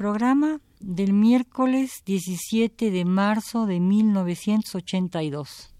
Programa 0.00 0.60
del 0.78 1.12
miércoles 1.12 2.00
17 2.06 2.90
de 2.90 3.04
marzo 3.04 3.66
de 3.66 3.80
1982. 3.80 5.74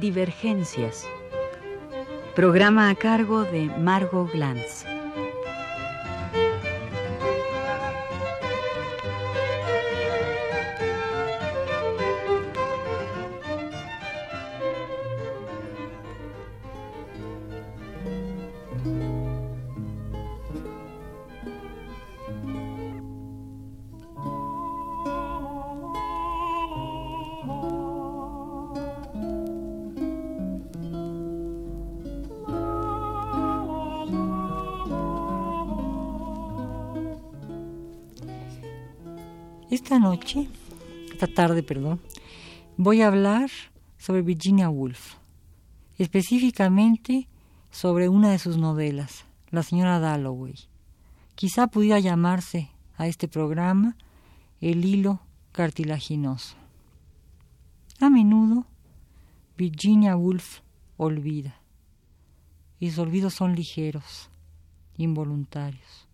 Divergencias. 0.00 1.06
Programa 2.34 2.88
a 2.88 2.94
cargo 2.94 3.44
de 3.44 3.66
Margot 3.78 4.32
Glantz. 4.32 4.93
Esta 39.74 39.98
noche, 39.98 40.46
esta 41.10 41.26
tarde, 41.26 41.64
perdón, 41.64 42.00
voy 42.76 43.02
a 43.02 43.08
hablar 43.08 43.50
sobre 43.98 44.22
Virginia 44.22 44.70
Woolf, 44.70 45.14
específicamente 45.98 47.26
sobre 47.72 48.08
una 48.08 48.30
de 48.30 48.38
sus 48.38 48.56
novelas, 48.56 49.24
La 49.50 49.64
señora 49.64 49.98
Dalloway. 49.98 50.54
Quizá 51.34 51.66
pudiera 51.66 51.98
llamarse 51.98 52.70
a 52.96 53.08
este 53.08 53.26
programa 53.26 53.96
El 54.60 54.84
hilo 54.84 55.18
cartilaginoso. 55.50 56.54
A 57.98 58.10
menudo, 58.10 58.66
Virginia 59.58 60.16
Woolf 60.16 60.60
olvida, 60.98 61.56
y 62.78 62.90
sus 62.90 63.00
olvidos 63.00 63.34
son 63.34 63.56
ligeros, 63.56 64.30
involuntarios, 64.96 66.06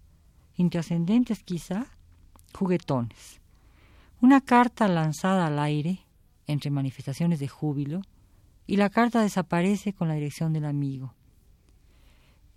intrascendentes 0.56 1.42
quizá, 1.42 1.88
juguetones. 2.54 3.39
Una 4.22 4.42
carta 4.42 4.86
lanzada 4.86 5.46
al 5.46 5.58
aire, 5.58 6.04
entre 6.46 6.70
manifestaciones 6.70 7.40
de 7.40 7.48
júbilo, 7.48 8.02
y 8.66 8.76
la 8.76 8.90
carta 8.90 9.22
desaparece 9.22 9.94
con 9.94 10.08
la 10.08 10.14
dirección 10.14 10.52
del 10.52 10.66
amigo. 10.66 11.14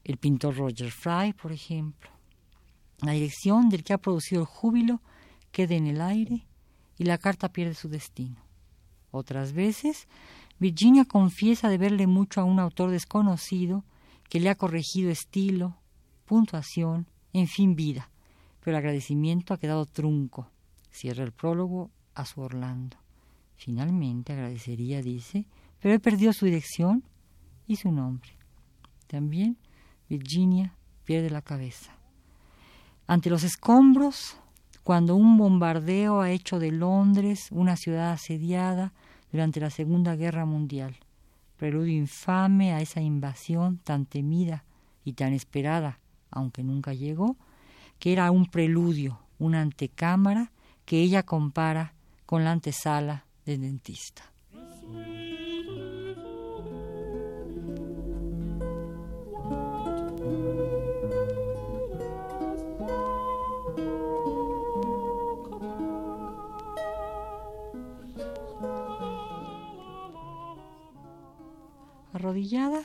El 0.03 0.17
pintor 0.17 0.57
Roger 0.57 0.91
Fry, 0.91 1.31
por 1.31 1.53
ejemplo. 1.53 2.09
La 2.99 3.13
dirección 3.13 3.69
del 3.69 3.85
que 3.85 3.93
ha 3.93 3.97
producido 3.97 4.41
el 4.41 4.47
júbilo 4.47 4.99
queda 5.53 5.75
en 5.75 5.87
el 5.87 6.01
aire 6.01 6.45
y 6.97 7.05
la 7.05 7.17
carta 7.17 7.47
pierde 7.47 7.75
su 7.75 7.87
destino. 7.87 8.43
Otras 9.11 9.53
veces, 9.53 10.09
Virginia 10.59 11.05
confiesa 11.05 11.69
deberle 11.69 12.07
mucho 12.07 12.41
a 12.41 12.43
un 12.43 12.59
autor 12.59 12.91
desconocido 12.91 13.85
que 14.27 14.41
le 14.41 14.49
ha 14.49 14.55
corregido 14.55 15.09
estilo, 15.09 15.77
puntuación, 16.25 17.07
en 17.31 17.47
fin, 17.47 17.73
vida, 17.77 18.09
pero 18.59 18.75
el 18.75 18.79
agradecimiento 18.79 19.53
ha 19.53 19.57
quedado 19.57 19.85
trunco 19.85 20.49
Cierra 20.93 21.23
el 21.23 21.31
prólogo 21.31 21.89
a 22.13 22.23
su 22.23 22.39
Orlando. 22.39 22.97
Finalmente 23.55 24.31
agradecería, 24.31 25.01
dice, 25.01 25.47
pero 25.79 25.95
he 25.95 25.99
perdido 25.99 26.31
su 26.33 26.45
dirección 26.45 27.03
y 27.65 27.77
su 27.77 27.91
nombre. 27.91 28.29
También 29.07 29.57
Virginia 30.07 30.75
pierde 31.03 31.31
la 31.31 31.41
cabeza. 31.41 31.97
Ante 33.07 33.31
los 33.31 33.43
escombros, 33.43 34.37
cuando 34.83 35.15
un 35.15 35.35
bombardeo 35.35 36.21
ha 36.21 36.29
hecho 36.29 36.59
de 36.59 36.71
Londres 36.71 37.47
una 37.49 37.75
ciudad 37.75 38.11
asediada 38.11 38.93
durante 39.31 39.59
la 39.59 39.71
Segunda 39.71 40.15
Guerra 40.15 40.45
Mundial, 40.45 40.95
preludio 41.57 41.93
infame 41.93 42.71
a 42.71 42.81
esa 42.81 43.01
invasión 43.01 43.79
tan 43.79 44.05
temida 44.05 44.63
y 45.03 45.13
tan 45.13 45.33
esperada, 45.33 45.99
aunque 46.29 46.63
nunca 46.63 46.93
llegó, 46.93 47.35
que 47.97 48.13
era 48.13 48.29
un 48.29 48.45
preludio, 48.45 49.19
una 49.39 49.61
antecámara 49.61 50.51
que 50.85 51.01
ella 51.01 51.23
compara 51.23 51.93
con 52.25 52.43
la 52.43 52.51
antesala 52.51 53.25
del 53.45 53.61
dentista. 53.61 54.23
Arrodillada, 72.13 72.83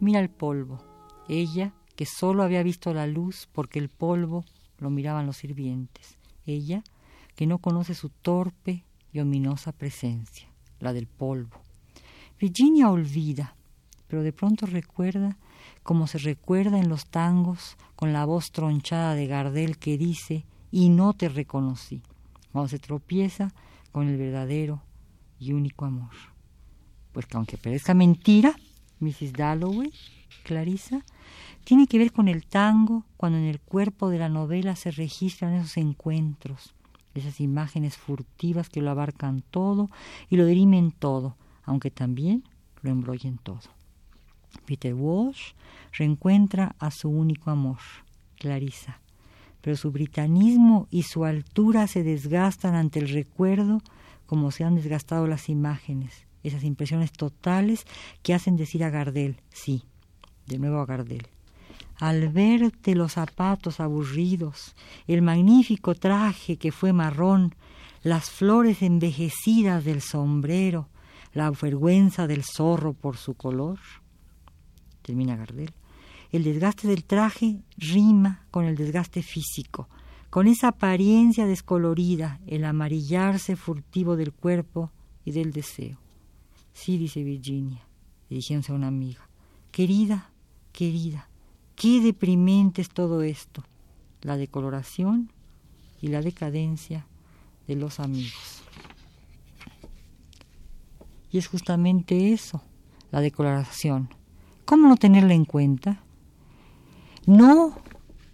mira 0.00 0.20
el 0.20 0.30
polvo. 0.30 0.82
Ella, 1.28 1.72
que 1.96 2.06
solo 2.06 2.42
había 2.42 2.62
visto 2.62 2.92
la 2.92 3.06
luz 3.06 3.48
porque 3.52 3.78
el 3.78 3.88
polvo 3.88 4.44
lo 4.78 4.90
miraban 4.90 5.26
los 5.26 5.36
sirvientes. 5.36 6.18
Ella, 6.46 6.82
que 7.34 7.46
no 7.46 7.58
conoce 7.58 7.94
su 7.94 8.08
torpe 8.08 8.84
y 9.12 9.20
ominosa 9.20 9.72
presencia, 9.72 10.48
la 10.80 10.92
del 10.92 11.06
polvo. 11.06 11.60
Virginia 12.38 12.90
olvida, 12.90 13.56
pero 14.08 14.22
de 14.22 14.32
pronto 14.32 14.66
recuerda 14.66 15.38
como 15.82 16.06
se 16.06 16.18
recuerda 16.18 16.78
en 16.78 16.88
los 16.88 17.06
tangos 17.06 17.76
con 17.96 18.12
la 18.12 18.24
voz 18.24 18.52
tronchada 18.52 19.14
de 19.14 19.26
Gardel 19.26 19.78
que 19.78 19.98
dice 19.98 20.44
y 20.70 20.88
no 20.88 21.12
te 21.12 21.28
reconocí, 21.28 22.02
cuando 22.52 22.68
se 22.68 22.78
tropieza 22.78 23.52
con 23.92 24.08
el 24.08 24.16
verdadero 24.16 24.82
y 25.38 25.52
único 25.52 25.84
amor. 25.84 26.10
Pues 27.12 27.26
que 27.26 27.36
aunque 27.36 27.58
parezca 27.58 27.94
mentira, 27.94 28.56
Mrs. 28.98 29.32
Dalloway, 29.32 29.92
Clarissa, 30.42 31.04
tiene 31.64 31.86
que 31.86 31.98
ver 31.98 32.12
con 32.12 32.28
el 32.28 32.46
tango 32.46 33.04
cuando 33.16 33.38
en 33.38 33.44
el 33.44 33.60
cuerpo 33.60 34.08
de 34.08 34.18
la 34.18 34.28
novela 34.28 34.74
se 34.76 34.90
registran 34.90 35.54
esos 35.54 35.76
encuentros, 35.76 36.74
esas 37.14 37.40
imágenes 37.40 37.96
furtivas 37.96 38.68
que 38.68 38.82
lo 38.82 38.90
abarcan 38.90 39.42
todo 39.50 39.90
y 40.28 40.36
lo 40.36 40.46
dirimen 40.46 40.90
todo, 40.90 41.36
aunque 41.64 41.90
también 41.90 42.44
lo 42.82 42.90
embrollen 42.90 43.38
todo. 43.38 43.60
Peter 44.66 44.94
Walsh 44.94 45.52
reencuentra 45.92 46.74
a 46.78 46.90
su 46.90 47.08
único 47.08 47.50
amor, 47.50 47.78
Clarissa, 48.36 49.00
pero 49.60 49.76
su 49.76 49.90
britanismo 49.90 50.86
y 50.90 51.04
su 51.04 51.24
altura 51.24 51.86
se 51.86 52.02
desgastan 52.02 52.74
ante 52.74 52.98
el 52.98 53.08
recuerdo 53.08 53.80
como 54.26 54.50
se 54.50 54.64
han 54.64 54.74
desgastado 54.74 55.26
las 55.26 55.48
imágenes, 55.48 56.26
esas 56.42 56.64
impresiones 56.64 57.12
totales 57.12 57.84
que 58.22 58.34
hacen 58.34 58.56
decir 58.56 58.84
a 58.84 58.90
Gardel, 58.90 59.40
sí, 59.50 59.84
de 60.46 60.58
nuevo 60.58 60.80
a 60.80 60.86
Gardel, 60.86 61.26
al 61.98 62.28
verte 62.28 62.94
los 62.94 63.12
zapatos 63.12 63.80
aburridos, 63.80 64.74
el 65.06 65.22
magnífico 65.22 65.94
traje 65.94 66.56
que 66.56 66.72
fue 66.72 66.92
marrón, 66.92 67.54
las 68.02 68.30
flores 68.30 68.82
envejecidas 68.82 69.84
del 69.84 70.00
sombrero, 70.00 70.88
la 71.32 71.50
vergüenza 71.50 72.26
del 72.26 72.42
zorro 72.44 72.92
por 72.92 73.16
su 73.16 73.34
color. 73.34 73.78
Termina 75.02 75.36
Gardel. 75.36 75.72
El 76.32 76.42
desgaste 76.42 76.88
del 76.88 77.04
traje 77.04 77.60
rima 77.76 78.46
con 78.50 78.64
el 78.64 78.76
desgaste 78.76 79.22
físico, 79.22 79.88
con 80.30 80.48
esa 80.48 80.68
apariencia 80.68 81.46
descolorida, 81.46 82.40
el 82.46 82.64
amarillarse 82.64 83.54
furtivo 83.54 84.16
del 84.16 84.32
cuerpo 84.32 84.90
y 85.24 85.30
del 85.30 85.52
deseo. 85.52 85.98
Sí, 86.72 86.98
dice 86.98 87.22
Virginia, 87.22 87.86
dirigiéndose 88.28 88.72
a 88.72 88.74
una 88.74 88.88
amiga. 88.88 89.28
Querida, 89.70 90.30
querida, 90.72 91.28
Qué 91.76 92.00
deprimente 92.00 92.82
es 92.82 92.88
todo 92.88 93.22
esto, 93.22 93.64
la 94.22 94.36
decoloración 94.36 95.30
y 96.00 96.08
la 96.08 96.20
decadencia 96.20 97.06
de 97.66 97.76
los 97.76 98.00
amigos. 98.00 98.62
Y 101.30 101.38
es 101.38 101.48
justamente 101.48 102.32
eso, 102.32 102.62
la 103.10 103.20
decoloración. 103.20 104.08
¿Cómo 104.64 104.88
no 104.88 104.96
tenerla 104.96 105.34
en 105.34 105.44
cuenta? 105.44 106.04
No 107.26 107.76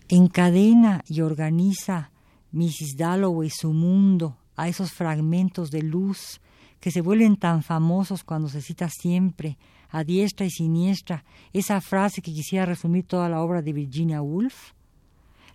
encadena 0.08 1.02
y 1.08 1.20
organiza 1.22 2.10
Mrs. 2.52 2.96
Dalloway 2.96 3.50
su 3.50 3.72
mundo 3.72 4.36
a 4.56 4.68
esos 4.68 4.92
fragmentos 4.92 5.70
de 5.70 5.82
luz 5.82 6.40
que 6.80 6.90
se 6.90 7.00
vuelven 7.00 7.36
tan 7.36 7.62
famosos 7.62 8.24
cuando 8.24 8.48
se 8.48 8.60
cita 8.60 8.88
siempre 8.88 9.56
a 9.90 10.04
diestra 10.04 10.46
y 10.46 10.50
siniestra 10.50 11.24
esa 11.52 11.80
frase 11.80 12.22
que 12.22 12.32
quisiera 12.32 12.66
resumir 12.66 13.06
toda 13.06 13.28
la 13.28 13.40
obra 13.40 13.62
de 13.62 13.72
Virginia 13.72 14.22
Woolf? 14.22 14.72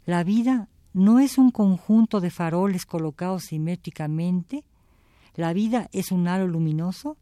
La 0.05 0.23
vida 0.23 0.69
no 0.93 1.19
es 1.19 1.37
un 1.37 1.51
conjunto 1.51 2.21
de 2.21 2.29
faroles 2.29 2.85
colocados 2.85 3.45
simétricamente, 3.45 4.63
la 5.35 5.51
vida 5.51 5.89
es 5.91 6.11
un 6.11 6.27
halo 6.27 6.47
luminoso, 6.47 7.17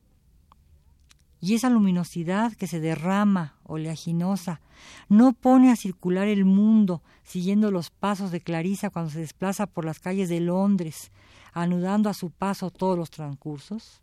y 1.43 1.55
esa 1.55 1.69
luminosidad 1.69 2.53
que 2.53 2.67
se 2.67 2.79
derrama 2.79 3.57
oleaginosa 3.63 4.61
no 5.09 5.33
pone 5.33 5.71
a 5.71 5.75
circular 5.75 6.29
el 6.29 6.45
mundo 6.45 7.01
siguiendo 7.23 7.69
los 7.69 7.89
pasos 7.89 8.31
de 8.31 8.39
Clarisa 8.39 8.89
cuando 8.89 9.11
se 9.11 9.19
desplaza 9.19 9.65
por 9.65 9.83
las 9.83 9.99
calles 9.99 10.29
de 10.29 10.39
Londres, 10.39 11.11
anudando 11.51 12.09
a 12.09 12.13
su 12.13 12.29
paso 12.29 12.71
todos 12.71 12.97
los 12.97 13.09
transcursos, 13.09 14.01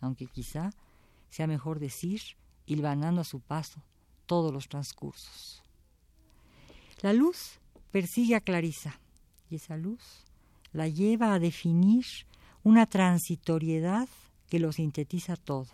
aunque 0.00 0.26
quizá 0.26 0.70
sea 1.34 1.48
mejor 1.48 1.80
decir, 1.80 2.20
hilvanando 2.64 3.20
a 3.20 3.24
su 3.24 3.40
paso 3.40 3.82
todos 4.24 4.52
los 4.52 4.68
transcursos. 4.68 5.64
La 7.02 7.12
luz 7.12 7.58
persigue 7.90 8.36
a 8.36 8.40
Clarisa 8.40 9.00
y 9.50 9.56
esa 9.56 9.76
luz 9.76 10.00
la 10.72 10.86
lleva 10.86 11.34
a 11.34 11.40
definir 11.40 12.04
una 12.62 12.86
transitoriedad 12.86 14.08
que 14.48 14.60
lo 14.60 14.70
sintetiza 14.70 15.34
todo. 15.34 15.66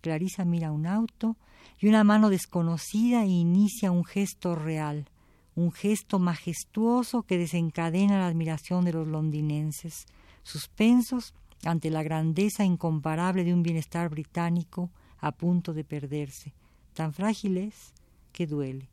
Clarisa 0.00 0.46
mira 0.46 0.72
un 0.72 0.86
auto 0.86 1.36
y 1.78 1.86
una 1.86 2.02
mano 2.02 2.30
desconocida 2.30 3.26
inicia 3.26 3.90
un 3.90 4.06
gesto 4.06 4.54
real, 4.54 5.10
un 5.54 5.72
gesto 5.72 6.18
majestuoso 6.18 7.24
que 7.24 7.36
desencadena 7.36 8.18
la 8.18 8.28
admiración 8.28 8.86
de 8.86 8.94
los 8.94 9.06
londinenses, 9.06 10.06
suspensos 10.42 11.34
ante 11.64 11.90
la 11.90 12.02
grandeza 12.02 12.64
incomparable 12.64 13.44
de 13.44 13.54
un 13.54 13.62
bienestar 13.62 14.08
británico 14.08 14.90
a 15.18 15.32
punto 15.32 15.72
de 15.74 15.84
perderse. 15.84 16.54
Tan 16.94 17.12
frágil 17.12 17.58
es 17.58 17.92
que 18.32 18.46
duele. 18.46 18.88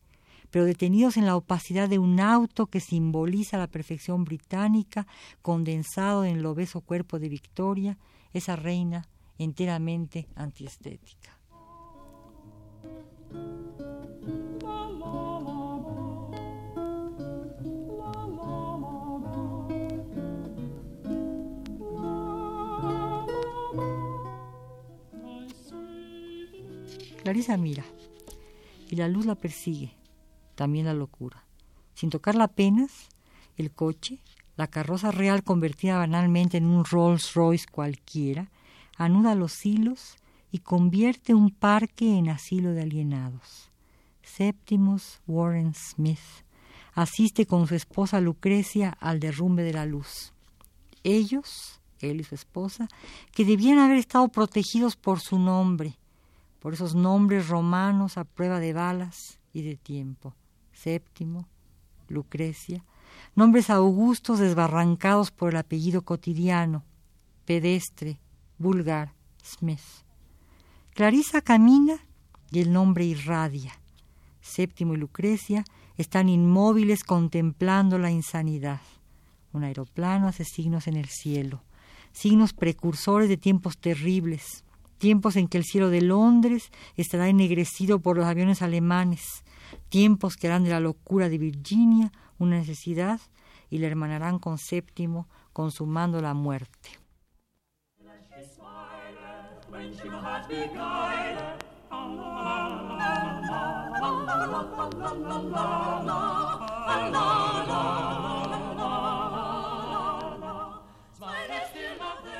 Pero 0.51 0.65
detenidos 0.65 1.17
en 1.17 1.25
la 1.25 1.35
opacidad 1.35 1.89
de 1.89 1.99
un 1.99 2.19
auto 2.19 2.67
que 2.67 2.79
simboliza 2.79 3.57
la 3.57 3.67
perfección 3.67 4.23
británica, 4.23 5.05
condensado 5.41 6.23
en 6.23 6.37
el 6.37 6.45
obeso 6.45 6.81
cuerpo 6.81 7.19
de 7.19 7.29
Victoria, 7.29 7.97
esa 8.33 8.55
reina 8.55 9.07
enteramente 9.37 10.27
antiestética. 10.35 11.37
Clarisa 27.27 27.57
mira 27.57 27.83
y 28.89 28.95
la 28.95 29.09
luz 29.09 29.25
la 29.25 29.35
persigue, 29.35 29.91
también 30.55 30.85
la 30.85 30.93
locura. 30.93 31.43
Sin 31.93 32.09
tocarla 32.09 32.45
apenas, 32.45 33.09
el 33.57 33.69
coche, 33.69 34.21
la 34.55 34.67
carroza 34.67 35.11
real 35.11 35.43
convertida 35.43 35.97
banalmente 35.97 36.55
en 36.55 36.67
un 36.67 36.85
Rolls 36.85 37.33
Royce 37.33 37.65
cualquiera, 37.69 38.49
anuda 38.95 39.35
los 39.35 39.65
hilos 39.65 40.15
y 40.53 40.59
convierte 40.59 41.33
un 41.33 41.51
parque 41.51 42.17
en 42.17 42.29
asilo 42.29 42.71
de 42.71 42.83
alienados. 42.83 43.71
Séptimos 44.23 45.19
Warren 45.27 45.73
Smith 45.73 46.45
asiste 46.93 47.45
con 47.45 47.67
su 47.67 47.75
esposa 47.75 48.21
Lucrecia 48.21 48.95
al 49.01 49.19
derrumbe 49.19 49.63
de 49.63 49.73
la 49.73 49.85
luz. 49.85 50.31
Ellos, 51.03 51.81
él 51.99 52.21
y 52.21 52.23
su 52.23 52.35
esposa, 52.35 52.87
que 53.33 53.43
debían 53.43 53.79
haber 53.79 53.97
estado 53.97 54.29
protegidos 54.29 54.95
por 54.95 55.19
su 55.19 55.37
nombre, 55.37 55.97
por 56.59 56.73
esos 56.73 56.95
nombres 56.95 57.47
romanos 57.47 58.17
a 58.17 58.23
prueba 58.23 58.59
de 58.59 58.73
balas 58.73 59.39
y 59.53 59.61
de 59.61 59.75
tiempo. 59.75 60.33
Séptimo, 60.73 61.47
Lucrecia, 62.07 62.83
nombres 63.35 63.69
augustos 63.69 64.39
desbarrancados 64.39 65.31
por 65.31 65.49
el 65.49 65.57
apellido 65.57 66.03
cotidiano, 66.03 66.83
pedestre, 67.45 68.19
vulgar, 68.57 69.13
Smith. 69.43 69.79
Clarisa 70.93 71.41
camina 71.41 71.99
y 72.51 72.59
el 72.59 72.71
nombre 72.71 73.05
irradia. 73.05 73.73
Séptimo 74.41 74.93
y 74.93 74.97
Lucrecia 74.97 75.63
están 75.97 76.29
inmóviles 76.29 77.03
contemplando 77.03 77.97
la 77.97 78.11
insanidad. 78.11 78.81
Un 79.53 79.63
aeroplano 79.63 80.27
hace 80.27 80.43
signos 80.43 80.87
en 80.87 80.95
el 80.95 81.07
cielo, 81.07 81.63
signos 82.11 82.53
precursores 82.53 83.29
de 83.29 83.37
tiempos 83.37 83.77
terribles, 83.77 84.63
tiempos 84.97 85.35
en 85.35 85.47
que 85.47 85.57
el 85.57 85.63
cielo 85.63 85.89
de 85.89 86.01
Londres 86.01 86.71
estará 86.95 87.29
ennegrecido 87.29 87.99
por 87.99 88.17
los 88.17 88.25
aviones 88.25 88.61
alemanes, 88.61 89.43
tiempos 89.89 90.35
que 90.35 90.47
harán 90.47 90.63
de 90.63 90.71
la 90.71 90.79
locura 90.79 91.29
de 91.29 91.37
Virginia 91.37 92.11
una 92.39 92.57
necesidad 92.57 93.19
y 93.69 93.79
la 93.79 93.87
hermanarán 93.87 94.39
con 94.39 94.57
Séptimo, 94.57 95.27
consumando 95.53 96.21
la 96.21 96.33
muerte. 96.33 96.91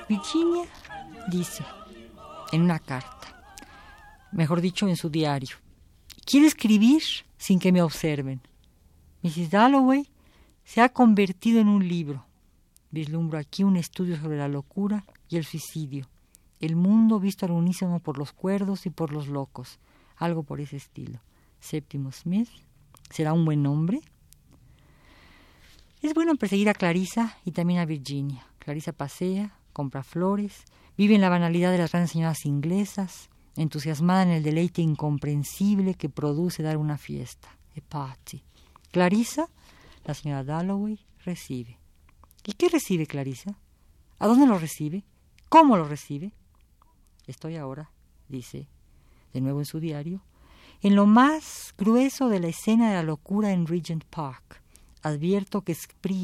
Virginia 0.08 0.66
dice, 1.30 1.64
en 2.52 2.62
una 2.62 2.80
carta, 2.80 3.28
mejor 4.32 4.62
dicho, 4.62 4.88
en 4.88 4.96
su 4.96 5.10
diario. 5.10 5.58
Quiere 6.26 6.48
escribir 6.48 7.02
sin 7.38 7.60
que 7.60 7.72
me 7.72 7.82
observen. 7.82 8.42
Mrs. 9.24 9.50
Dalloway 9.50 10.10
se 10.64 10.82
ha 10.82 10.90
convertido 10.90 11.60
en 11.60 11.70
un 11.70 11.88
libro. 11.88 12.26
Vislumbro 12.92 13.38
aquí 13.38 13.64
un 13.64 13.78
estudio 13.78 14.18
sobre 14.18 14.38
la 14.38 14.48
locura 14.48 15.06
y 15.30 15.38
el 15.38 15.46
suicidio. 15.46 16.08
El 16.60 16.76
mundo 16.76 17.20
visto 17.20 17.46
al 17.46 17.52
unísono 17.52 18.00
por 18.00 18.18
los 18.18 18.34
cuerdos 18.34 18.86
y 18.86 18.90
por 18.90 19.12
los 19.12 19.28
locos. 19.28 19.80
Algo 20.16 20.44
por 20.44 20.60
ese 20.60 20.78
estilo. 20.78 21.20
Séptimo 21.60 22.12
Smith. 22.12 22.50
¿Será 23.10 23.34
un 23.34 23.46
buen 23.46 23.64
nombre? 23.64 24.02
Es 26.02 26.14
bueno 26.14 26.36
perseguir 26.36 26.70
a 26.70 26.74
Clarisa 26.74 27.38
y 27.46 27.52
también 27.52 27.80
a 27.80 27.86
Virginia. 27.86 28.46
Clarisa 28.60 28.92
pasea, 28.92 29.58
compra 29.74 30.04
flores, 30.04 30.66
Vive 30.98 31.14
en 31.14 31.22
la 31.22 31.30
banalidad 31.30 31.72
de 31.72 31.78
las 31.78 31.92
grandes 31.92 32.12
señoras 32.12 32.46
inglesas, 32.46 33.30
entusiasmada 33.56 34.24
en 34.24 34.30
el 34.30 34.44
deleite 34.44 34.82
incomprensible 34.82 35.94
que 35.94 36.10
produce 36.10 36.64
dar 36.64 36.78
una 36.78 36.98
fiesta. 36.98 37.50
A 37.78 37.82
party. 37.88 38.44
Clarisa, 38.92 39.48
la 40.04 40.16
señora 40.16 40.44
Dalloway, 40.44 41.00
recibe. 41.24 41.78
¿Y 42.44 42.54
qué 42.54 42.70
recibe 42.70 43.06
Clarisa? 43.06 43.60
¿A 44.18 44.26
dónde 44.26 44.48
lo 44.48 44.58
recibe? 44.58 45.04
¿Cómo 45.50 45.78
lo 45.78 45.84
recibe? 45.88 46.32
Estoy 47.28 47.58
ahora, 47.58 47.92
dice, 48.28 48.68
de 49.34 49.42
nuevo 49.42 49.60
en 49.60 49.66
su 49.66 49.80
diario, 49.80 50.22
en 50.82 50.96
lo 50.96 51.06
más 51.06 51.76
grueso 51.78 52.30
de 52.30 52.40
la 52.40 52.48
escena 52.48 52.90
de 52.90 52.96
la 52.96 53.04
locura 53.04 53.52
en 53.52 53.68
Regent 53.68 54.04
Park. 54.06 54.64
Advierto 55.04 55.62
que 55.62 55.78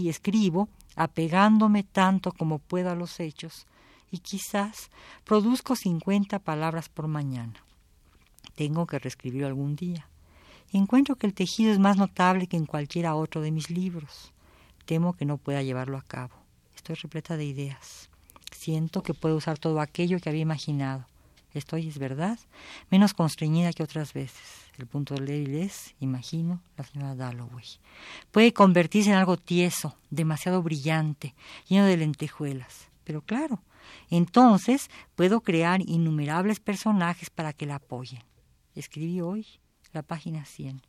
escribo 0.09 0.69
apegándome 0.95 1.83
tanto 1.83 2.31
como 2.31 2.57
puedo 2.57 2.89
a 2.89 2.95
los 2.95 3.19
hechos, 3.19 3.67
y 4.13 4.19
quizás 4.19 4.91
produzco 5.25 5.75
50 5.75 6.37
palabras 6.37 6.87
por 6.87 7.07
mañana. 7.07 7.55
Tengo 8.53 8.85
que 8.85 8.99
reescribir 8.99 9.43
algún 9.43 9.75
día. 9.75 10.07
Encuentro 10.71 11.15
que 11.15 11.25
el 11.25 11.33
tejido 11.33 11.71
es 11.71 11.79
más 11.79 11.97
notable 11.97 12.45
que 12.45 12.55
en 12.55 12.67
cualquiera 12.67 13.15
otro 13.15 13.41
de 13.41 13.49
mis 13.49 13.71
libros. 13.71 14.31
Temo 14.85 15.13
que 15.13 15.25
no 15.25 15.37
pueda 15.37 15.63
llevarlo 15.63 15.97
a 15.97 16.03
cabo. 16.03 16.35
Estoy 16.75 16.93
repleta 16.93 17.37
de 17.37 17.45
ideas. 17.45 18.11
Siento 18.51 19.01
que 19.01 19.15
puedo 19.15 19.35
usar 19.35 19.57
todo 19.57 19.81
aquello 19.81 20.19
que 20.19 20.29
había 20.29 20.43
imaginado. 20.43 21.07
Estoy, 21.55 21.87
es 21.87 21.97
verdad, 21.97 22.37
menos 22.91 23.15
constreñida 23.15 23.73
que 23.73 23.81
otras 23.81 24.13
veces. 24.13 24.43
El 24.77 24.85
punto 24.85 25.15
débil 25.15 25.55
es, 25.55 25.95
imagino, 25.99 26.61
la 26.77 26.83
señora 26.83 27.15
Dalloway. 27.15 27.65
Puede 28.31 28.53
convertirse 28.53 29.09
en 29.09 29.15
algo 29.15 29.37
tieso, 29.37 29.95
demasiado 30.11 30.61
brillante, 30.61 31.33
lleno 31.67 31.85
de 31.85 31.97
lentejuelas. 31.97 32.89
Pero 33.03 33.21
claro, 33.21 33.59
entonces 34.09 34.89
puedo 35.15 35.41
crear 35.41 35.81
innumerables 35.81 36.59
personajes 36.59 37.29
para 37.29 37.53
que 37.53 37.65
la 37.65 37.75
apoyen. 37.75 38.23
Escribí 38.75 39.21
hoy 39.21 39.45
la 39.91 40.01
página 40.01 40.45
100. 40.45 40.81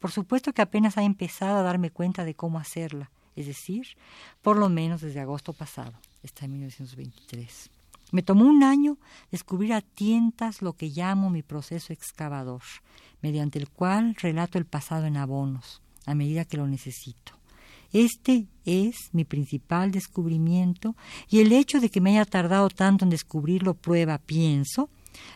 Por 0.00 0.10
supuesto 0.10 0.52
que 0.52 0.62
apenas 0.62 0.98
ha 0.98 1.02
empezado 1.02 1.58
a 1.58 1.62
darme 1.62 1.90
cuenta 1.90 2.24
de 2.24 2.34
cómo 2.34 2.58
hacerla, 2.58 3.10
es 3.36 3.46
decir, 3.46 3.96
por 4.42 4.56
lo 4.56 4.68
menos 4.68 5.00
desde 5.00 5.20
agosto 5.20 5.52
pasado, 5.52 5.94
está 6.22 6.44
en 6.44 6.52
1923. 6.52 7.70
Me 8.12 8.22
tomó 8.22 8.44
un 8.44 8.62
año 8.62 8.98
descubrir 9.30 9.72
a 9.72 9.80
tientas 9.80 10.62
lo 10.62 10.74
que 10.74 10.88
llamo 10.88 11.30
mi 11.30 11.42
proceso 11.42 11.92
excavador, 11.92 12.62
mediante 13.22 13.58
el 13.58 13.68
cual 13.68 14.14
relato 14.14 14.58
el 14.58 14.66
pasado 14.66 15.06
en 15.06 15.16
abonos, 15.16 15.82
a 16.06 16.14
medida 16.14 16.44
que 16.44 16.58
lo 16.58 16.66
necesito. 16.66 17.32
Este 17.94 18.48
es 18.64 19.10
mi 19.12 19.24
principal 19.24 19.92
descubrimiento 19.92 20.96
y 21.30 21.38
el 21.38 21.52
hecho 21.52 21.78
de 21.78 21.90
que 21.90 22.00
me 22.00 22.10
haya 22.10 22.24
tardado 22.24 22.68
tanto 22.68 23.04
en 23.04 23.10
descubrirlo 23.10 23.74
prueba, 23.74 24.18
pienso, 24.18 24.90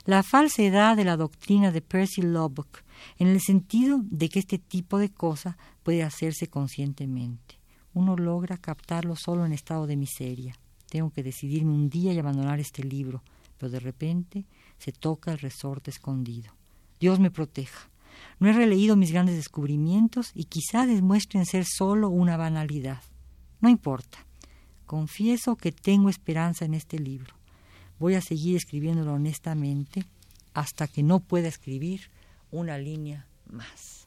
la 0.06 0.24
falsedad 0.24 0.96
de 0.96 1.04
la 1.04 1.16
doctrina 1.16 1.70
de 1.70 1.82
Percy 1.82 2.20
Lubbock, 2.20 2.82
en 3.16 3.28
el 3.28 3.40
sentido 3.40 4.00
de 4.02 4.28
que 4.28 4.40
este 4.40 4.58
tipo 4.58 4.98
de 4.98 5.08
cosa 5.08 5.56
puede 5.84 6.02
hacerse 6.02 6.48
conscientemente. 6.48 7.60
uno 7.94 8.16
logra 8.16 8.56
captarlo 8.56 9.14
solo 9.14 9.46
en 9.46 9.52
estado 9.52 9.86
de 9.86 9.96
miseria. 9.96 10.56
Tengo 10.90 11.10
que 11.10 11.22
decidirme 11.22 11.70
un 11.70 11.88
día 11.88 12.12
y 12.12 12.18
abandonar 12.18 12.58
este 12.58 12.82
libro, 12.82 13.22
pero 13.56 13.70
de 13.70 13.78
repente 13.78 14.46
se 14.78 14.90
toca 14.90 15.30
el 15.30 15.38
resorte 15.38 15.92
escondido. 15.92 16.52
Dios 16.98 17.20
me 17.20 17.30
proteja. 17.30 17.88
No 18.38 18.48
he 18.48 18.52
releído 18.52 18.96
mis 18.96 19.12
grandes 19.12 19.36
descubrimientos 19.36 20.30
y 20.34 20.44
quizá 20.44 20.86
demuestren 20.86 21.46
ser 21.46 21.64
solo 21.64 22.08
una 22.08 22.36
banalidad. 22.36 23.02
No 23.60 23.68
importa. 23.68 24.26
Confieso 24.86 25.56
que 25.56 25.72
tengo 25.72 26.08
esperanza 26.08 26.64
en 26.64 26.74
este 26.74 26.98
libro. 26.98 27.34
Voy 27.98 28.14
a 28.14 28.20
seguir 28.20 28.56
escribiéndolo 28.56 29.14
honestamente 29.14 30.04
hasta 30.54 30.86
que 30.88 31.02
no 31.02 31.20
pueda 31.20 31.48
escribir 31.48 32.10
una 32.50 32.78
línea 32.78 33.26
más. 33.50 34.06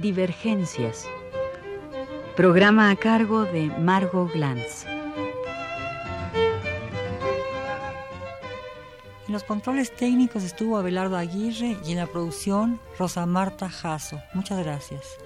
Divergencias. 0.00 1.06
Programa 2.40 2.88
a 2.88 2.96
cargo 2.96 3.44
de 3.44 3.66
Margot 3.66 4.32
Glantz. 4.32 4.86
En 9.26 9.32
los 9.34 9.44
controles 9.44 9.94
técnicos 9.94 10.42
estuvo 10.42 10.78
Abelardo 10.78 11.18
Aguirre 11.18 11.76
y 11.84 11.92
en 11.92 11.98
la 11.98 12.06
producción 12.06 12.80
Rosa 12.98 13.26
Marta 13.26 13.68
Jasso. 13.68 14.22
Muchas 14.32 14.58
gracias. 14.64 15.18